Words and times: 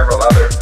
several 0.00 0.22
others. 0.22 0.59